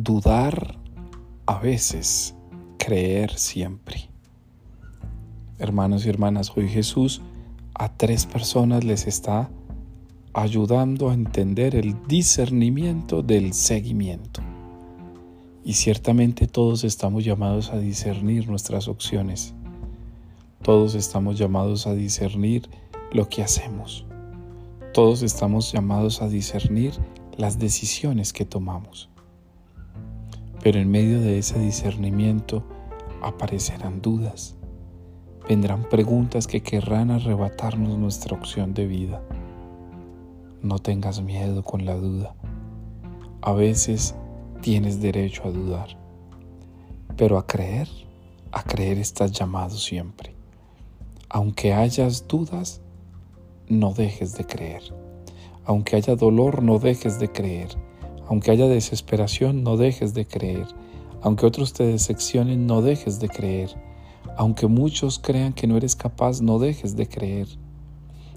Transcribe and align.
Dudar 0.00 0.78
a 1.46 1.58
veces, 1.58 2.36
creer 2.78 3.36
siempre. 3.36 4.08
Hermanos 5.58 6.06
y 6.06 6.08
hermanas, 6.08 6.52
hoy 6.54 6.68
Jesús 6.68 7.20
a 7.74 7.92
tres 7.96 8.24
personas 8.24 8.84
les 8.84 9.08
está 9.08 9.50
ayudando 10.34 11.10
a 11.10 11.14
entender 11.14 11.74
el 11.74 11.96
discernimiento 12.06 13.24
del 13.24 13.52
seguimiento. 13.54 14.40
Y 15.64 15.72
ciertamente 15.72 16.46
todos 16.46 16.84
estamos 16.84 17.24
llamados 17.24 17.70
a 17.70 17.78
discernir 17.80 18.48
nuestras 18.48 18.86
opciones. 18.86 19.52
Todos 20.62 20.94
estamos 20.94 21.38
llamados 21.38 21.88
a 21.88 21.94
discernir 21.94 22.70
lo 23.10 23.28
que 23.28 23.42
hacemos. 23.42 24.06
Todos 24.94 25.22
estamos 25.22 25.72
llamados 25.72 26.22
a 26.22 26.28
discernir 26.28 26.92
las 27.36 27.58
decisiones 27.58 28.32
que 28.32 28.44
tomamos. 28.44 29.08
Pero 30.62 30.78
en 30.78 30.90
medio 30.90 31.20
de 31.20 31.38
ese 31.38 31.58
discernimiento 31.58 32.64
aparecerán 33.22 34.02
dudas. 34.02 34.56
Vendrán 35.48 35.88
preguntas 35.88 36.46
que 36.46 36.62
querrán 36.62 37.10
arrebatarnos 37.10 37.96
nuestra 37.98 38.36
opción 38.36 38.74
de 38.74 38.86
vida. 38.86 39.22
No 40.60 40.78
tengas 40.78 41.22
miedo 41.22 41.62
con 41.62 41.84
la 41.84 41.94
duda. 41.94 42.34
A 43.40 43.52
veces 43.52 44.14
tienes 44.60 45.00
derecho 45.00 45.44
a 45.44 45.50
dudar, 45.50 45.96
pero 47.16 47.38
a 47.38 47.46
creer, 47.46 47.88
a 48.52 48.62
creer 48.64 48.98
estás 48.98 49.32
llamado 49.32 49.76
siempre. 49.76 50.34
Aunque 51.28 51.72
hayas 51.72 52.26
dudas, 52.26 52.82
no 53.68 53.92
dejes 53.92 54.34
de 54.36 54.44
creer. 54.44 54.82
Aunque 55.64 55.96
haya 55.96 56.16
dolor, 56.16 56.62
no 56.62 56.78
dejes 56.78 57.18
de 57.18 57.30
creer. 57.30 57.68
Aunque 58.28 58.50
haya 58.50 58.68
desesperación, 58.68 59.62
no 59.62 59.76
dejes 59.76 60.12
de 60.12 60.26
creer. 60.26 60.66
Aunque 61.22 61.46
otros 61.46 61.72
te 61.72 61.84
decepcionen, 61.84 62.66
no 62.66 62.82
dejes 62.82 63.20
de 63.20 63.28
creer. 63.28 63.70
Aunque 64.36 64.66
muchos 64.66 65.18
crean 65.18 65.54
que 65.54 65.66
no 65.66 65.76
eres 65.76 65.96
capaz, 65.96 66.42
no 66.42 66.58
dejes 66.58 66.94
de 66.94 67.08
creer. 67.08 67.48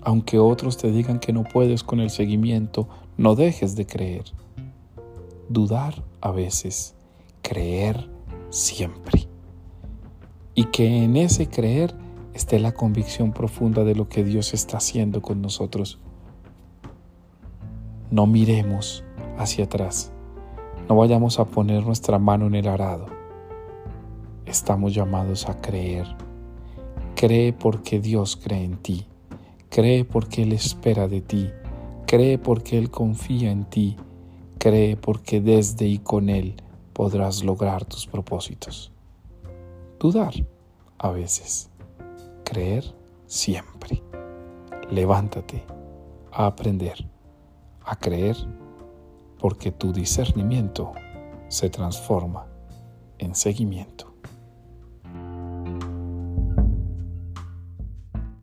Aunque 0.00 0.38
otros 0.38 0.78
te 0.78 0.90
digan 0.90 1.18
que 1.18 1.32
no 1.32 1.44
puedes 1.44 1.82
con 1.82 2.00
el 2.00 2.10
seguimiento, 2.10 2.88
no 3.16 3.34
dejes 3.34 3.76
de 3.76 3.86
creer. 3.86 4.24
Dudar 5.48 6.02
a 6.20 6.30
veces, 6.30 6.94
creer 7.42 8.08
siempre. 8.48 9.28
Y 10.54 10.64
que 10.66 11.04
en 11.04 11.16
ese 11.16 11.48
creer 11.48 11.94
esté 12.32 12.58
la 12.58 12.72
convicción 12.72 13.32
profunda 13.32 13.84
de 13.84 13.94
lo 13.94 14.08
que 14.08 14.24
Dios 14.24 14.54
está 14.54 14.78
haciendo 14.78 15.20
con 15.20 15.42
nosotros. 15.42 15.98
No 18.10 18.26
miremos 18.26 19.04
hacia 19.38 19.64
atrás. 19.64 20.12
No 20.88 20.96
vayamos 20.96 21.38
a 21.38 21.46
poner 21.46 21.84
nuestra 21.84 22.18
mano 22.18 22.46
en 22.46 22.54
el 22.54 22.68
arado. 22.68 23.06
Estamos 24.44 24.94
llamados 24.94 25.48
a 25.48 25.60
creer. 25.60 26.06
Cree 27.14 27.52
porque 27.52 28.00
Dios 28.00 28.36
cree 28.36 28.64
en 28.64 28.76
ti. 28.76 29.06
Cree 29.70 30.04
porque 30.04 30.42
Él 30.42 30.52
espera 30.52 31.08
de 31.08 31.20
ti. 31.20 31.50
Cree 32.06 32.38
porque 32.38 32.78
Él 32.78 32.90
confía 32.90 33.50
en 33.50 33.64
ti. 33.64 33.96
Cree 34.58 34.96
porque 34.96 35.40
desde 35.40 35.86
y 35.86 35.98
con 35.98 36.28
Él 36.28 36.56
podrás 36.92 37.42
lograr 37.42 37.84
tus 37.84 38.06
propósitos. 38.06 38.92
Dudar 39.98 40.34
a 40.98 41.10
veces. 41.10 41.70
Creer 42.44 42.84
siempre. 43.26 44.02
Levántate 44.90 45.64
a 46.30 46.46
aprender, 46.46 47.08
a 47.84 47.96
creer, 47.96 48.36
porque 49.44 49.70
tu 49.70 49.92
discernimiento 49.92 50.92
se 51.48 51.68
transforma 51.68 52.46
en 53.18 53.34
seguimiento. 53.34 54.13